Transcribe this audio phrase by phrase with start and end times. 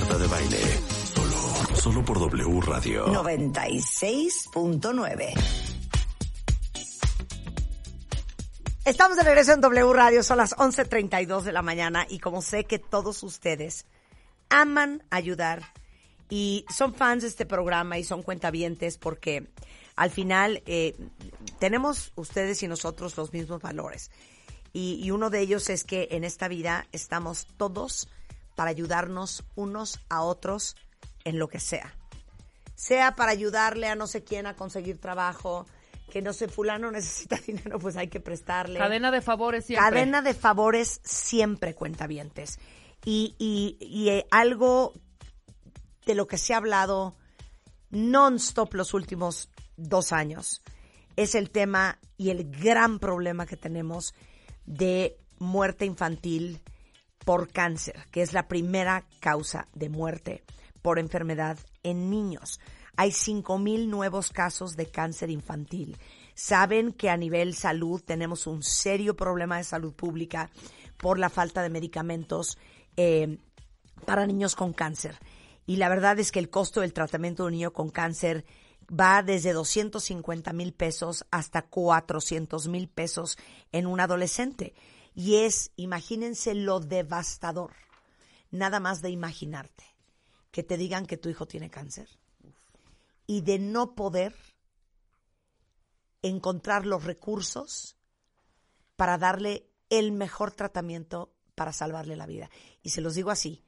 [0.00, 0.58] Marta de Baile.
[1.14, 3.06] Solo, solo por W Radio.
[3.08, 5.34] 96.9.
[8.86, 12.64] Estamos de regreso en W Radio, son las 11.32 de la mañana y como sé
[12.64, 13.84] que todos ustedes
[14.48, 15.74] aman ayudar
[16.30, 19.50] y son fans de este programa y son cuentavientes porque
[19.96, 20.96] al final eh,
[21.58, 24.10] tenemos ustedes y nosotros los mismos valores.
[24.72, 28.08] Y, y uno de ellos es que en esta vida estamos todos
[28.60, 30.76] para ayudarnos unos a otros
[31.24, 31.96] en lo que sea.
[32.74, 35.64] Sea para ayudarle a no sé quién a conseguir trabajo,
[36.10, 38.78] que no sé, fulano necesita dinero, pues hay que prestarle.
[38.78, 39.88] Cadena de favores siempre.
[39.88, 42.58] Cadena de favores siempre, cuentavientes.
[43.02, 44.92] Y, y, y eh, algo
[46.04, 47.16] de lo que se ha hablado
[47.88, 49.48] non-stop los últimos
[49.78, 50.60] dos años
[51.16, 54.12] es el tema y el gran problema que tenemos
[54.66, 56.60] de muerte infantil
[57.24, 60.42] por cáncer, que es la primera causa de muerte
[60.82, 62.60] por enfermedad en niños.
[62.96, 65.96] Hay 5.000 nuevos casos de cáncer infantil.
[66.34, 70.50] Saben que a nivel salud tenemos un serio problema de salud pública
[70.96, 72.58] por la falta de medicamentos
[72.96, 73.38] eh,
[74.04, 75.18] para niños con cáncer.
[75.66, 78.44] Y la verdad es que el costo del tratamiento de un niño con cáncer
[78.90, 83.38] va desde 250 mil pesos hasta 400 mil pesos
[83.72, 84.74] en un adolescente.
[85.14, 87.72] Y es, imagínense lo devastador,
[88.50, 89.84] nada más de imaginarte,
[90.50, 92.08] que te digan que tu hijo tiene cáncer
[93.26, 94.34] y de no poder
[96.22, 97.96] encontrar los recursos
[98.96, 102.50] para darle el mejor tratamiento para salvarle la vida.
[102.82, 103.62] Y se los digo así,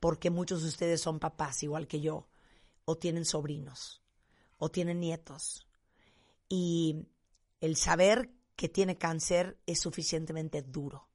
[0.00, 2.28] porque muchos de ustedes son papás igual que yo,
[2.84, 4.02] o tienen sobrinos,
[4.58, 5.66] o tienen nietos.
[6.48, 7.06] Y
[7.60, 11.08] el saber que tiene cáncer es suficientemente duro.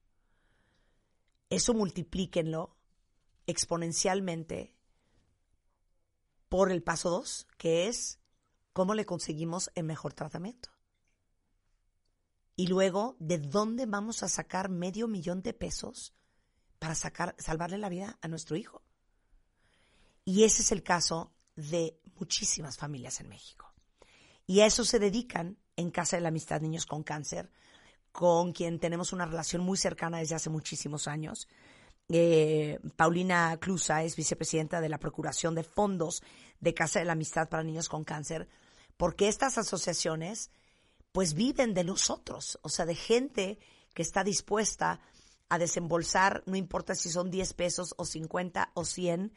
[1.50, 2.78] Eso multiplíquenlo
[3.48, 4.76] exponencialmente
[6.48, 8.20] por el paso dos, que es
[8.74, 10.70] cómo le conseguimos el mejor tratamiento.
[12.56, 16.14] Y luego, ¿de dónde vamos a sacar medio millón de pesos
[16.78, 18.84] para sacar, salvarle la vida a nuestro hijo?
[20.26, 23.74] Y ese es el caso de muchísimas familias en México.
[24.46, 27.50] Y a eso se dedican en Casa de la Amistad Niños con Cáncer,
[28.12, 31.48] con quien tenemos una relación muy cercana desde hace muchísimos años.
[32.10, 36.22] Eh, Paulina Clusa es vicepresidenta de la Procuración de Fondos
[36.60, 38.50] de Casa de la Amistad para Niños con Cáncer,
[38.98, 40.52] porque estas asociaciones
[41.14, 43.58] pues viven de nosotros, o sea, de gente
[43.94, 45.00] que está dispuesta
[45.48, 49.34] a desembolsar, no importa si son 10 pesos o 50 o 100,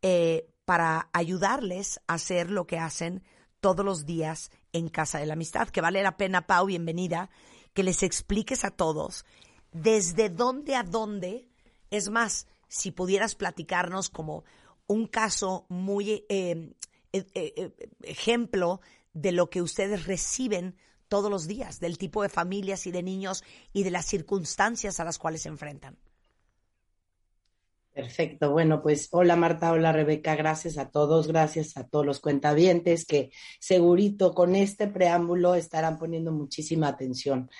[0.00, 3.22] eh, para ayudarles a hacer lo que hacen
[3.60, 7.30] todos los días en Casa de la Amistad, que vale la pena, Pau, bienvenida,
[7.74, 9.24] que les expliques a todos
[9.72, 11.48] desde dónde a dónde,
[11.90, 14.44] es más, si pudieras platicarnos como
[14.86, 16.74] un caso muy eh,
[17.12, 17.72] eh, eh,
[18.02, 18.80] ejemplo
[19.12, 20.76] de lo que ustedes reciben
[21.08, 25.04] todos los días, del tipo de familias y de niños y de las circunstancias a
[25.04, 25.98] las cuales se enfrentan.
[27.94, 28.50] Perfecto.
[28.50, 33.30] Bueno, pues hola Marta, hola Rebeca, gracias a todos, gracias a todos los cuentavientes que
[33.60, 37.50] segurito con este preámbulo estarán poniendo muchísima atención.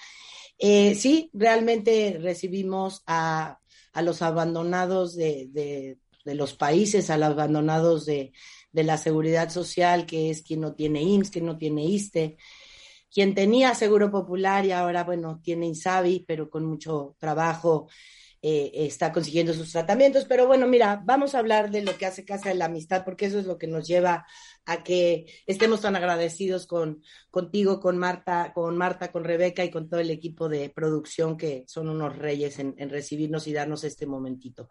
[0.58, 3.58] Eh, sí, realmente recibimos a,
[3.92, 5.48] a los abandonados de,
[6.24, 8.32] de, los países, a los abandonados de,
[8.72, 12.38] de, la seguridad social, que es quien no tiene IMSS, quien no tiene ISTE,
[13.12, 17.88] quien tenía Seguro Popular y ahora, bueno, tiene INSABI, pero con mucho trabajo
[18.44, 20.24] eh, está consiguiendo sus tratamientos.
[20.24, 23.26] Pero bueno, mira, vamos a hablar de lo que hace Casa de la Amistad, porque
[23.26, 24.26] eso es lo que nos lleva
[24.66, 29.88] a que estemos tan agradecidos con contigo, con Marta, con Marta, con Rebeca y con
[29.88, 34.68] todo el equipo de producción que son unos reyes en, recibirnos y darnos este momentito.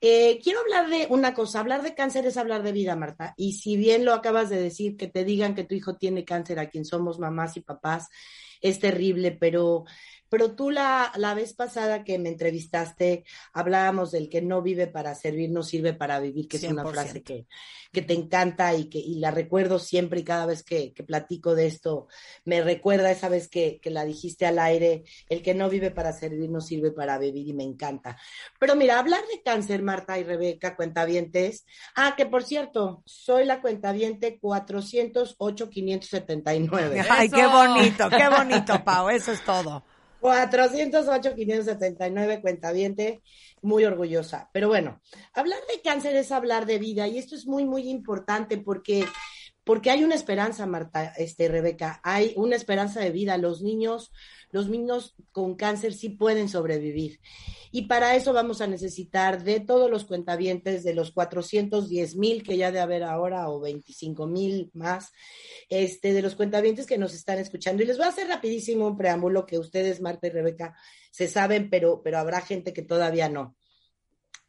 [0.00, 3.32] Eh, quiero hablar de una cosa, hablar de cáncer es hablar de vida, Marta.
[3.38, 6.58] Y si bien lo acabas de decir, que te digan que tu hijo tiene cáncer,
[6.58, 8.08] a quien somos mamás y papás,
[8.60, 9.84] es terrible, pero
[10.28, 15.14] pero tú la, la vez pasada que me entrevistaste, hablábamos del que no vive para
[15.14, 16.72] servir, no sirve para vivir, que es 100%.
[16.72, 17.46] una frase que,
[17.92, 21.54] que te encanta y que y la recuerdo siempre y cada vez que, que platico
[21.54, 22.08] de esto,
[22.44, 26.12] me recuerda esa vez que, que, la dijiste al aire, el que no vive para
[26.12, 28.18] servir, no sirve para vivir y me encanta.
[28.58, 31.64] Pero mira, hablar de cáncer, Marta y Rebeca, cuentavientes.
[31.94, 37.06] Ah, que por cierto, soy la cuentaviente 408-579.
[37.10, 39.84] Ay, qué bonito, qué bonito, Pau, eso es todo.
[40.20, 43.22] 408, 579, cuentaviente,
[43.62, 44.50] muy orgullosa.
[44.52, 45.00] Pero bueno,
[45.32, 49.06] hablar de cáncer es hablar de vida y esto es muy, muy importante porque,
[49.64, 53.38] porque hay una esperanza, Marta, este, Rebeca, hay una esperanza de vida.
[53.38, 54.12] Los niños
[54.50, 57.20] los niños con cáncer sí pueden sobrevivir.
[57.70, 62.56] Y para eso vamos a necesitar de todos los cuentavientes, de los 410 mil que
[62.56, 65.12] ya de haber ahora o 25 mil más,
[65.68, 67.82] este, de los cuentavientes que nos están escuchando.
[67.82, 70.74] Y les voy a hacer rapidísimo un preámbulo que ustedes, Marta y Rebeca,
[71.10, 73.54] se saben, pero, pero habrá gente que todavía no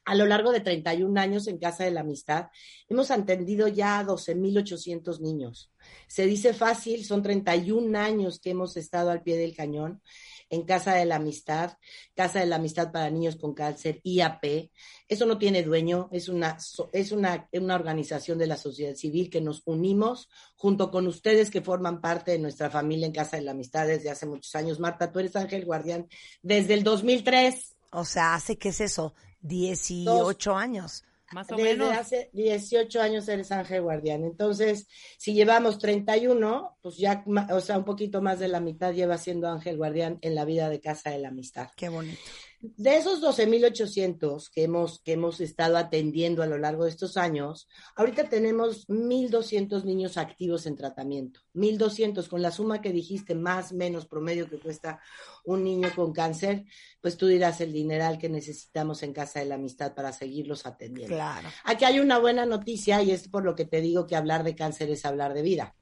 [0.09, 2.47] a lo largo de 31 años en Casa de la Amistad,
[2.87, 5.71] hemos atendido ya a 12.800 niños.
[6.07, 10.01] Se dice fácil, son 31 años que hemos estado al pie del cañón
[10.49, 11.73] en Casa de la Amistad,
[12.15, 14.71] Casa de la Amistad para Niños con Cáncer, IAP.
[15.07, 16.57] Eso no tiene dueño, es una,
[16.91, 21.61] es una, una organización de la sociedad civil que nos unimos junto con ustedes que
[21.61, 24.79] forman parte de nuestra familia en Casa de la Amistad desde hace muchos años.
[24.79, 26.07] Marta, tú eres Ángel Guardián
[26.41, 27.75] desde el 2003.
[27.91, 29.13] O sea, ¿hace qué es eso?
[29.41, 31.03] 18 años.
[31.31, 34.23] Más o Desde hace 18 años eres ángel guardián.
[34.23, 34.87] Entonces,
[35.17, 39.47] si llevamos 31, pues ya, o sea, un poquito más de la mitad lleva siendo
[39.47, 41.69] ángel guardián en la vida de Casa de la Amistad.
[41.75, 42.19] Qué bonito.
[42.61, 47.69] De esos 12.800 que hemos, que hemos estado atendiendo a lo largo de estos años,
[47.95, 51.39] ahorita tenemos 1.200 niños activos en tratamiento.
[51.53, 54.99] 1.200 con la suma que dijiste, más menos promedio que cuesta
[55.45, 56.65] un niño con cáncer,
[56.99, 61.15] pues tú dirás el dineral que necesitamos en Casa de la Amistad para seguirlos atendiendo.
[61.15, 61.47] Claro.
[61.63, 64.55] Aquí hay una buena noticia y es por lo que te digo que hablar de
[64.55, 65.77] cáncer es hablar de vida.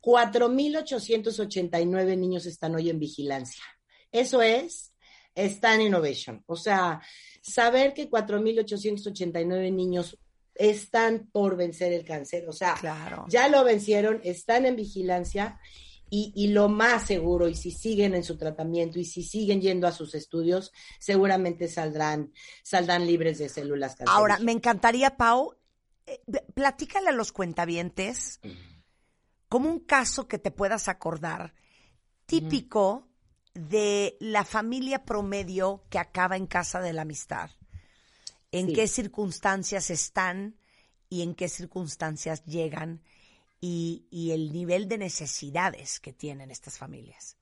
[0.00, 3.62] 4.889 niños están hoy en vigilancia.
[4.10, 4.93] Eso es
[5.34, 6.42] está en Innovation.
[6.46, 7.00] O sea,
[7.40, 10.18] saber que 4.889 niños
[10.54, 12.76] están por vencer el cáncer, o sea,
[13.28, 15.58] ya lo vencieron, están en vigilancia
[16.10, 19.92] y, lo más seguro, y si siguen en su tratamiento y si siguen yendo a
[19.92, 22.32] sus estudios, seguramente saldrán,
[22.62, 24.16] saldrán libres de células cancerosas.
[24.16, 25.56] Ahora, me encantaría, Pau,
[26.06, 26.20] eh,
[26.54, 28.38] platícale a los cuentavientes
[29.48, 31.52] como un caso que te puedas acordar,
[32.26, 33.08] típico
[33.54, 37.50] de la familia promedio que acaba en casa de la amistad.
[38.52, 40.56] En qué circunstancias están
[41.08, 43.02] y en qué circunstancias llegan
[43.60, 47.36] y, y, el nivel de necesidades que tienen estas familias.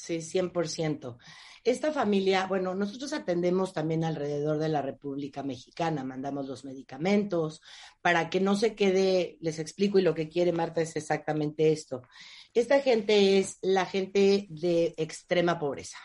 [0.00, 1.18] Sí, 100%.
[1.62, 7.60] Esta familia, bueno, nosotros atendemos también alrededor de la República Mexicana, mandamos los medicamentos
[8.00, 12.00] para que no se quede, les explico y lo que quiere Marta es exactamente esto.
[12.54, 15.98] Esta gente es la gente de extrema pobreza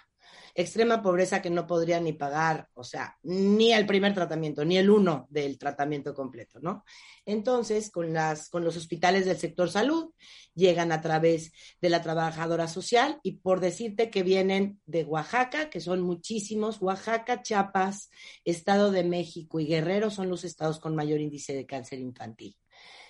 [0.56, 4.90] extrema pobreza que no podría ni pagar, o sea, ni el primer tratamiento, ni el
[4.90, 6.86] uno del tratamiento completo, ¿no?
[7.26, 10.14] Entonces, con, las, con los hospitales del sector salud,
[10.54, 15.82] llegan a través de la trabajadora social y por decirte que vienen de Oaxaca, que
[15.82, 18.10] son muchísimos, Oaxaca, Chiapas,
[18.46, 22.56] Estado de México y Guerrero son los estados con mayor índice de cáncer infantil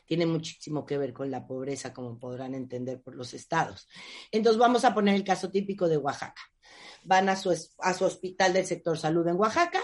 [0.06, 3.88] tiene muchísimo que ver con la pobreza, como podrán entender por los estados.
[4.32, 6.42] Entonces vamos a poner el caso típico de Oaxaca
[7.06, 9.82] van a su, a su hospital del sector salud en Oaxaca,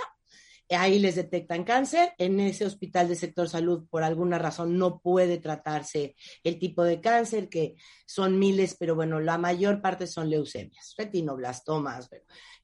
[0.75, 5.37] ahí les detectan cáncer, en ese hospital del sector salud por alguna razón no puede
[5.37, 7.75] tratarse el tipo de cáncer, que
[8.05, 12.09] son miles, pero bueno, la mayor parte son leucemias, retinoblastomas,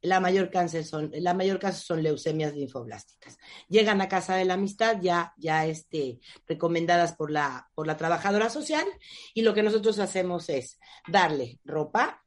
[0.02, 3.38] la mayor cáncer son, la mayor caso son leucemias linfoblásticas.
[3.68, 8.50] Llegan a casa de la amistad ya, ya este, recomendadas por la, por la trabajadora
[8.50, 8.86] social,
[9.34, 12.24] y lo que nosotros hacemos es darle ropa,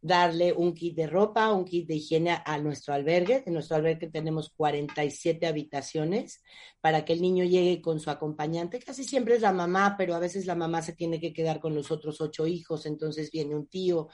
[0.00, 3.42] darle un kit de ropa, un kit de higiene a nuestro albergue.
[3.46, 6.42] En nuestro albergue tenemos 47 habitaciones
[6.80, 8.78] para que el niño llegue con su acompañante.
[8.78, 11.74] Casi siempre es la mamá, pero a veces la mamá se tiene que quedar con
[11.74, 14.08] los otros ocho hijos, entonces viene un tío,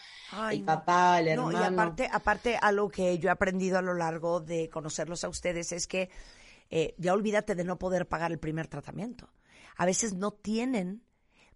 [0.51, 1.53] el papá, el hermano.
[1.53, 5.29] No, y aparte, aparte, algo que yo he aprendido a lo largo de conocerlos a
[5.29, 6.09] ustedes es que
[6.71, 9.29] eh, ya olvídate de no poder pagar el primer tratamiento.
[9.77, 11.05] A veces no tienen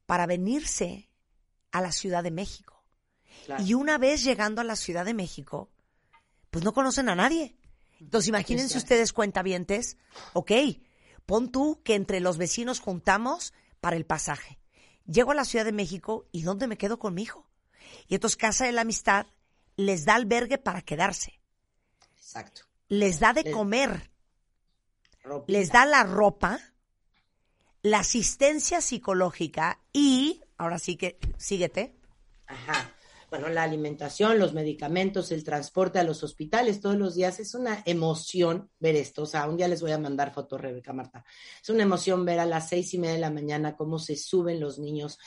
[0.05, 1.09] para venirse
[1.73, 2.78] a la Ciudad de México.
[3.65, 5.71] Y una vez llegando a la Ciudad de México,
[6.51, 7.57] pues no conocen a nadie.
[8.01, 9.97] Entonces imagínense ustedes cuentavientes,
[10.33, 10.53] ok,
[11.27, 14.59] pon tú que entre los vecinos juntamos para el pasaje.
[15.07, 17.49] Llego a la Ciudad de México y ¿dónde me quedo con mi hijo?
[18.07, 19.27] Y entonces Casa de la Amistad
[19.77, 21.41] les da albergue para quedarse.
[22.17, 22.63] Exacto.
[22.89, 24.11] Les da de comer.
[25.47, 26.59] Les da la ropa,
[27.83, 31.95] la asistencia psicológica y, ahora sí que, síguete.
[32.47, 32.95] Ajá
[33.31, 37.83] bueno, la alimentación, los medicamentos, el transporte a los hospitales todos los días, es una
[37.85, 39.23] emoción ver esto.
[39.23, 41.25] O sea, un día les voy a mandar fotos, Rebeca Marta.
[41.61, 44.61] Es una emoción ver a las seis y media de la mañana cómo se suben
[44.61, 45.19] los niños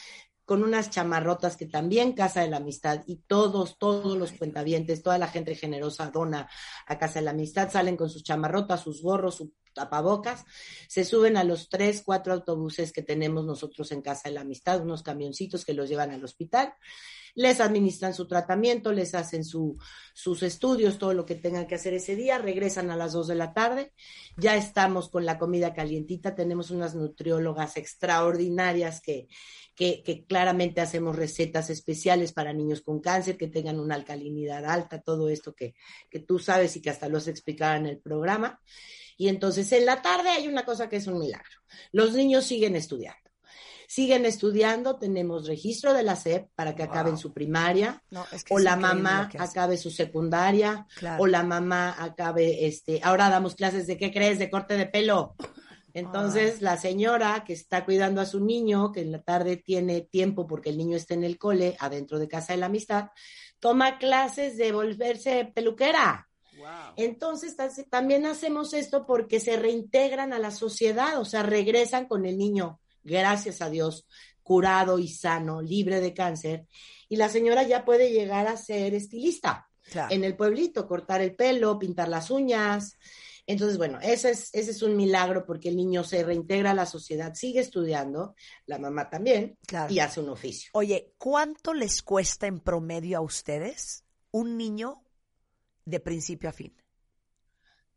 [0.46, 5.17] con unas chamarrotas que también Casa de la Amistad y todos, todos los cuentavientes, toda
[5.17, 6.50] la gente generosa dona
[6.88, 10.43] a Casa de la Amistad, salen con sus chamarrotas, sus gorros, su tapabocas,
[10.89, 14.81] se suben a los tres, cuatro autobuses que tenemos nosotros en Casa de la Amistad,
[14.81, 16.74] unos camioncitos que los llevan al hospital
[17.35, 19.77] les administran su tratamiento, les hacen su,
[20.13, 23.35] sus estudios, todo lo que tengan que hacer ese día, regresan a las dos de
[23.35, 23.93] la tarde,
[24.38, 29.27] ya estamos con la comida calientita, tenemos unas nutriólogas extraordinarias que,
[29.75, 35.29] que, claramente hacemos recetas especiales para niños con cáncer, que tengan una alcalinidad alta, todo
[35.29, 35.73] esto que,
[36.09, 38.59] que tú sabes y que hasta lo has explicado en el programa.
[39.17, 41.61] Y entonces en la tarde hay una cosa que es un milagro.
[41.91, 43.30] Los niños siguen estudiando
[43.91, 48.01] siguen estudiando, tenemos registro de la SEP para que acaben su primaria,
[48.50, 50.88] o la mamá acabe su secundaria,
[51.19, 55.36] o la mamá acabe, este, ahora damos clases de qué crees, de corte de pelo.
[55.93, 60.48] Entonces, la señora que está cuidando a su niño, que en la tarde tiene tiempo
[60.48, 63.10] porque el niño está en el cole, adentro de casa de la amistad,
[63.60, 66.29] toma clases de volverse peluquera.
[66.95, 67.57] Entonces,
[67.89, 72.79] también hacemos esto porque se reintegran a la sociedad, o sea, regresan con el niño
[73.03, 74.08] gracias a Dios,
[74.43, 76.67] curado y sano, libre de cáncer,
[77.08, 79.67] y la señora ya puede llegar a ser estilista
[80.10, 82.98] en el pueblito, cortar el pelo, pintar las uñas.
[83.48, 86.86] Entonces, bueno, ese es, ese es un milagro porque el niño se reintegra a la
[86.86, 89.58] sociedad, sigue estudiando, la mamá también,
[89.89, 90.70] y hace un oficio.
[90.74, 95.03] Oye, ¿cuánto les cuesta en promedio a ustedes un niño
[95.86, 96.75] de principio a fin?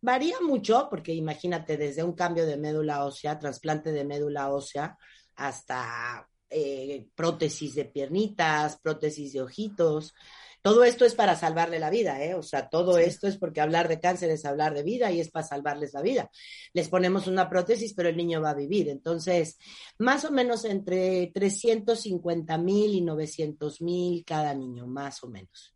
[0.04, 4.98] Varía mucho porque imagínate desde un cambio de médula ósea, trasplante de médula ósea,
[5.34, 10.12] hasta eh, prótesis de piernitas, prótesis de ojitos.
[10.60, 12.34] Todo esto es para salvarle la vida, ¿eh?
[12.34, 15.30] O sea, todo esto es porque hablar de cáncer es hablar de vida y es
[15.30, 16.30] para salvarles la vida.
[16.74, 18.90] Les ponemos una prótesis, pero el niño va a vivir.
[18.90, 19.56] Entonces,
[19.98, 25.73] más o menos entre 350 mil y 900 mil cada niño, más o menos.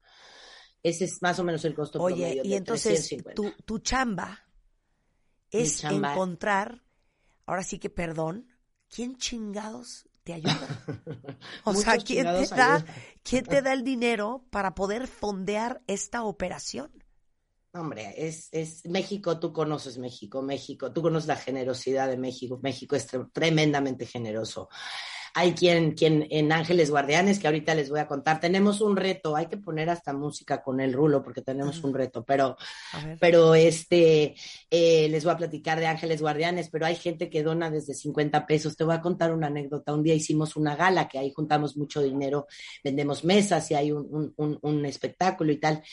[0.83, 4.47] Ese es más o menos el costo Oye, y entonces tu, tu, chamba
[5.51, 6.85] es encontrar,
[7.47, 8.49] ahora sí que perdón,
[8.89, 10.69] ¿quién chingados te ayuda?
[11.65, 12.85] O sea, ¿quién te, da,
[13.23, 16.93] ¿quién te da el dinero para poder fondear esta operación?
[17.73, 22.97] Hombre, es, es México, tú conoces México, México, tú conoces la generosidad de México, México
[22.97, 24.69] es tremendamente generoso.
[25.39, 29.37] Hay quien, quien en Ángeles Guardianes, que ahorita les voy a contar, tenemos un reto,
[29.37, 32.57] hay que poner hasta música con el rulo porque tenemos un reto, pero,
[33.21, 34.35] pero este,
[34.69, 38.49] eh, les voy a platicar de Ángeles Guardianes, pero hay gente que dona desde 50
[38.49, 38.77] pesos.
[38.77, 39.95] Te voy a contar una anécdota.
[39.95, 42.49] Un día hicimos una gala que ahí juntamos mucho dinero,
[42.83, 45.85] vendemos mesas y hay un, un, un espectáculo y tal.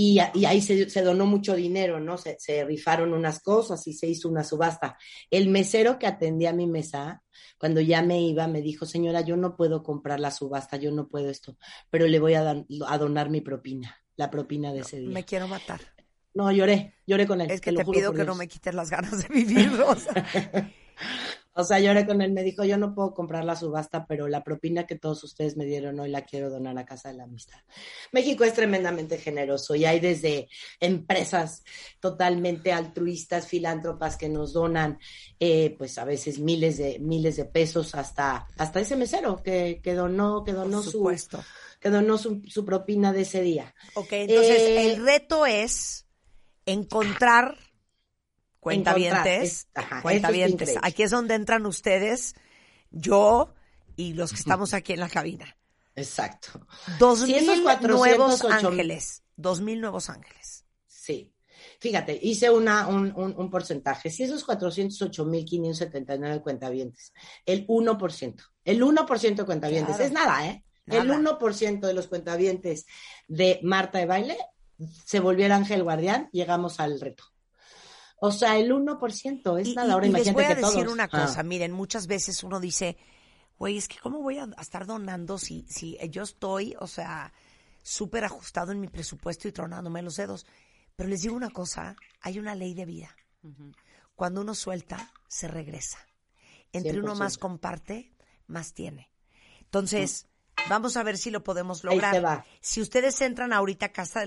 [0.00, 2.18] Y, ahí se, donó mucho dinero, ¿no?
[2.18, 4.96] Se, se, rifaron unas cosas y se hizo una subasta.
[5.28, 7.24] El mesero que atendía a mi mesa,
[7.58, 11.08] cuando ya me iba, me dijo, señora, yo no puedo comprar la subasta, yo no
[11.08, 11.58] puedo esto,
[11.90, 15.10] pero le voy a, a donar mi propina, la propina de ese día.
[15.10, 15.80] Me quiero matar.
[16.32, 17.50] No, lloré, lloré con él.
[17.50, 20.12] Es que te, pido que no me quites las ganas de vivir, Rosa.
[21.60, 24.44] O sea, lloré con él, me dijo, yo no puedo comprar la subasta, pero la
[24.44, 27.58] propina que todos ustedes me dieron hoy la quiero donar a Casa de la Amistad.
[28.12, 30.48] México es tremendamente generoso y hay desde
[30.78, 31.64] empresas
[31.98, 35.00] totalmente altruistas, filántropas que nos donan,
[35.40, 39.94] eh, pues a veces miles de, miles de pesos hasta, hasta ese mesero que, que
[39.94, 41.12] donó, que donó su,
[41.80, 43.74] que donó su, su, propina de ese día.
[43.94, 46.06] Ok, entonces eh, el reto es
[46.66, 47.58] encontrar
[48.60, 49.68] Cuentavientes,
[50.02, 50.74] cuentavientes.
[50.82, 52.34] aquí es donde entran ustedes,
[52.90, 53.54] yo
[53.96, 55.56] y los que estamos aquí en la cabina.
[55.94, 56.66] Exacto.
[56.98, 59.22] Dos mil nuevos ángeles.
[59.36, 60.64] Dos mil nuevos ángeles.
[60.86, 61.32] Sí.
[61.80, 64.10] Fíjate, hice una, un, un, porcentaje.
[64.10, 67.12] Si esos 408.579 cuentavientes,
[67.46, 70.64] el 1%, el 1% de cuentavientes, es nada, ¿eh?
[70.86, 72.86] El 1% de los cuentavientes
[73.28, 74.38] de Marta de Baile
[75.04, 77.24] se volviera ángel guardián, llegamos al reto.
[78.20, 79.94] O sea, el 1% es nada.
[79.94, 82.96] Ahora y les voy a decir una cosa, miren, muchas veces uno dice,
[83.58, 87.32] güey, es que cómo voy a estar donando si, si yo estoy, o sea,
[87.82, 90.46] súper ajustado en mi presupuesto y tronándome los dedos.
[90.96, 93.16] Pero les digo una cosa, hay una ley de vida.
[94.16, 95.98] Cuando uno suelta, se regresa.
[96.72, 98.12] Entre uno más comparte,
[98.46, 99.10] más tiene.
[99.60, 100.26] Entonces,
[100.68, 102.44] vamos a ver si lo podemos lograr.
[102.60, 104.20] Si ustedes entran ahorita a casa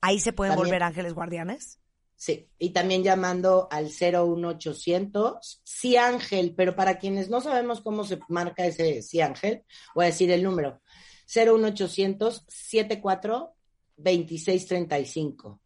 [0.00, 1.80] Ahí se pueden volver ángeles guardianes.
[2.16, 8.20] Sí, y también llamando al 01800 sí ángel, pero para quienes no sabemos cómo se
[8.28, 10.80] marca ese sí ángel, voy a decir el número
[11.26, 13.54] 01800 74
[13.96, 15.60] 2635.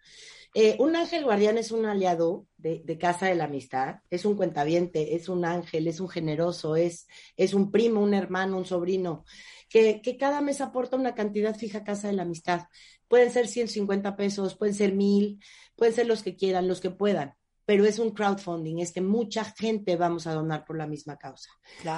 [0.55, 5.15] Eh, un ángel guardián es un aliado de, Casa de la Amistad, es un cuentaviente,
[5.15, 9.25] es un ángel, es un generoso, es, es un primo, un hermano, un sobrino,
[9.67, 12.67] que, que, cada mes aporta una cantidad fija a Casa de la Amistad.
[13.07, 15.39] Pueden ser 150 pesos, pueden ser mil,
[15.75, 19.45] pueden ser los que quieran, los que puedan pero es un crowdfunding, es que mucha
[19.45, 21.49] gente vamos a donar por la misma causa.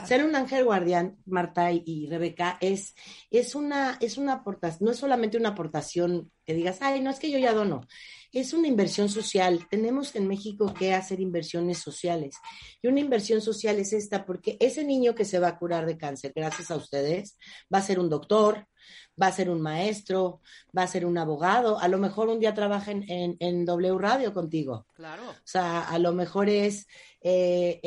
[0.06, 2.94] Ser un ángel guardián, Marta y, Rebeca, es,
[3.32, 7.20] es, una, es una aportación, no es solamente una aportación que digas, ay, no es
[7.20, 7.82] que yo ya dono,
[8.32, 9.66] es una inversión social.
[9.70, 12.36] Tenemos en México que hacer inversiones sociales.
[12.82, 15.98] Y una inversión social es esta, porque ese niño que se va a curar de
[15.98, 17.38] cáncer, gracias a ustedes,
[17.74, 18.68] va a ser un doctor,
[19.22, 20.42] va a ser un maestro,
[20.78, 24.34] va a ser un abogado, a lo mejor un día trabaja en, en, W Radio
[24.34, 24.88] contigo.
[24.94, 25.30] Claro.
[25.30, 26.88] O sea, a lo mejor es
[27.22, 27.80] eh,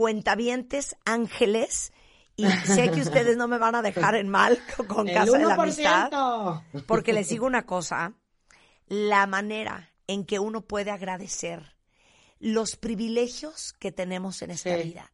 [0.02, 1.92] cuentavientes ángeles
[2.34, 5.54] y sé que ustedes no me van a dejar en mal con Casa de la
[5.54, 6.10] Amistad.
[6.88, 8.14] Porque les digo una cosa,
[8.88, 11.76] la manera en que uno puede agradecer
[12.40, 15.12] los privilegios que tenemos en esta vida.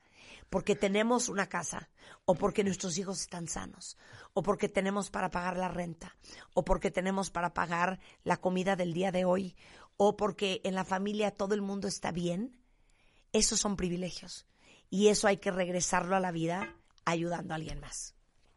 [0.48, 1.90] Porque tenemos una casa,
[2.24, 3.98] o porque nuestros hijos están sanos,
[4.32, 6.16] o porque tenemos para pagar la renta,
[6.54, 9.54] o porque tenemos para pagar la comida del día de hoy,
[9.98, 12.58] o porque en la familia todo el mundo está bien.
[13.34, 14.46] Esos son privilegios.
[14.90, 16.74] Y eso hay que regresarlo a la vida
[17.04, 18.14] ayudando a alguien más.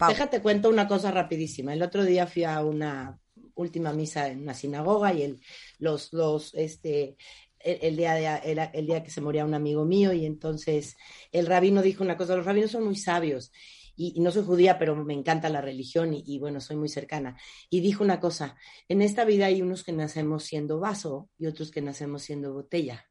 [0.07, 1.73] Déjate cuento una cosa rapidísima.
[1.73, 3.19] El otro día fui a una
[3.55, 5.41] última misa en una sinagoga y el,
[5.77, 7.17] los, los, este,
[7.59, 10.97] el, día de, el, día que se moría un amigo mío y entonces
[11.31, 13.51] el rabino dijo una cosa, los rabinos son muy sabios
[13.95, 17.37] y, no soy judía, pero me encanta la religión y, y, bueno, soy muy cercana.
[17.69, 18.55] Y dijo una cosa,
[18.87, 23.10] en esta vida hay unos que nacemos siendo vaso y otros que nacemos siendo botella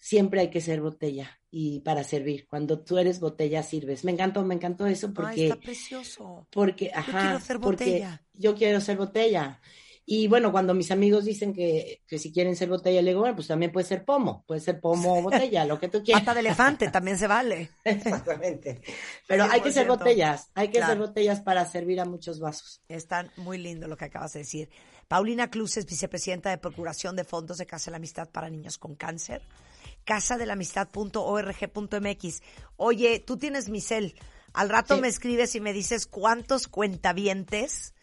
[0.00, 2.46] siempre hay que ser botella y para servir.
[2.48, 4.04] Cuando tú eres botella sirves.
[4.04, 6.48] Me encantó, me encantó eso porque está precioso.
[6.50, 8.22] Porque ajá, yo quiero ser botella.
[8.32, 9.60] yo quiero ser botella.
[10.06, 13.36] Y bueno, cuando mis amigos dicen que, que, si quieren ser botella, le digo, bueno,
[13.36, 16.22] pues también puede ser pomo, puede ser pomo o botella, lo que tú quieras.
[16.22, 17.70] Pata de elefante también se vale.
[17.84, 18.80] Exactamente.
[19.28, 22.82] Pero hay que ser botellas, hay que ser botellas para servir a muchos vasos.
[22.88, 24.68] Está muy lindo lo que acabas de decir.
[25.06, 28.78] Paulina Cruz es vicepresidenta de Procuración de Fondos de Casa de la Amistad para Niños
[28.78, 29.42] con Cáncer
[30.04, 32.42] casadelamistad.org.mx.
[32.76, 34.14] Oye, tú tienes mi cel.
[34.52, 37.94] Al rato me escribes y me dices cuántos cuentavientes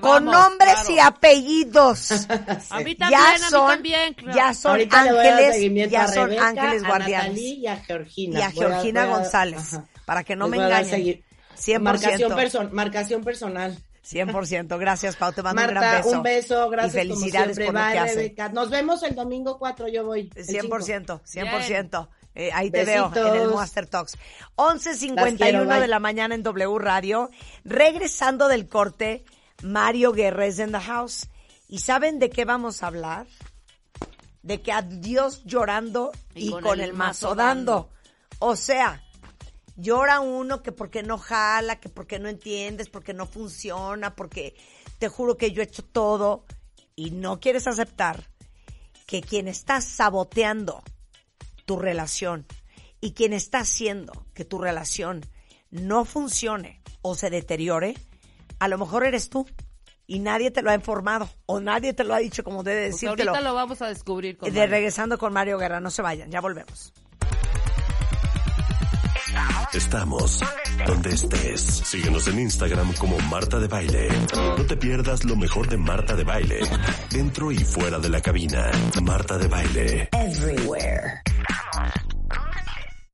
[0.00, 2.12] con nombres y apellidos.
[2.70, 4.16] A mí también, ya son, a mí también.
[4.34, 7.38] Ya son ángeles, ya son ángeles guardianes.
[7.38, 8.38] y a Georgina.
[8.38, 11.22] Y a Georgina González, para que no me engañen.
[11.56, 11.80] 100%.
[11.80, 13.78] Marcación, marcación personal.
[14.06, 14.78] 100%.
[14.78, 15.32] Gracias, Pau.
[15.32, 16.16] Te mando un gran beso.
[16.16, 16.70] un beso.
[16.70, 16.94] Gracias.
[16.94, 18.34] Y felicidades por lo que hace.
[18.52, 20.30] Nos vemos el domingo 4, yo voy.
[20.30, 22.08] 100%, 100%.
[22.36, 24.18] Eh, ahí te veo en el Master Talks.
[24.56, 27.30] 11.51 de la mañana en W Radio.
[27.64, 29.24] Regresando del corte,
[29.62, 31.28] Mario Guerres en the house.
[31.66, 33.26] ¿Y saben de qué vamos a hablar?
[34.42, 37.90] De que a Dios llorando y, con, el mazo dando.
[38.38, 39.02] O sea,
[39.76, 44.54] llora uno que porque no jala, que porque no entiendes, porque no funciona, porque
[44.98, 46.44] te juro que yo he hecho todo
[46.94, 48.28] y no quieres aceptar
[49.06, 50.82] que quien está saboteando
[51.64, 52.46] tu relación
[53.00, 55.24] y quien está haciendo que tu relación
[55.70, 57.94] no funcione o se deteriore,
[58.58, 59.46] a lo mejor eres tú
[60.06, 63.10] y nadie te lo ha informado o nadie te lo ha dicho como debe decirlo.
[63.10, 64.38] Ahorita lo vamos a descubrir.
[64.38, 66.92] Con de regresando con Mario Guerra, no se vayan, ya volvemos.
[69.72, 70.40] Estamos
[70.86, 71.60] donde estés.
[71.60, 74.08] Síguenos en Instagram como Marta de Baile.
[74.56, 76.60] No te pierdas lo mejor de Marta de Baile.
[77.10, 78.70] Dentro y fuera de la cabina.
[79.02, 80.08] Marta de Baile.
[80.12, 81.22] Everywhere.